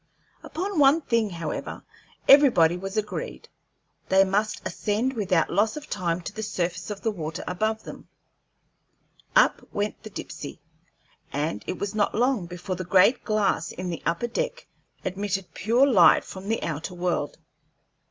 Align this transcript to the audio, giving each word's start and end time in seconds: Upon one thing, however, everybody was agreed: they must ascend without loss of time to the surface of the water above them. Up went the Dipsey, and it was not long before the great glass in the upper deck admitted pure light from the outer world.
Upon 0.41 0.79
one 0.79 1.01
thing, 1.01 1.29
however, 1.29 1.83
everybody 2.27 2.75
was 2.75 2.97
agreed: 2.97 3.47
they 4.09 4.23
must 4.23 4.59
ascend 4.67 5.13
without 5.13 5.51
loss 5.51 5.77
of 5.77 5.91
time 5.91 6.21
to 6.21 6.33
the 6.33 6.41
surface 6.41 6.89
of 6.89 7.01
the 7.01 7.11
water 7.11 7.43
above 7.47 7.83
them. 7.83 8.07
Up 9.35 9.61
went 9.71 10.01
the 10.01 10.09
Dipsey, 10.09 10.59
and 11.31 11.63
it 11.67 11.77
was 11.77 11.93
not 11.93 12.15
long 12.15 12.47
before 12.47 12.75
the 12.75 12.83
great 12.83 13.23
glass 13.23 13.71
in 13.71 13.91
the 13.91 14.01
upper 14.03 14.25
deck 14.25 14.65
admitted 15.05 15.53
pure 15.53 15.85
light 15.85 16.23
from 16.23 16.49
the 16.49 16.63
outer 16.63 16.95
world. 16.95 17.37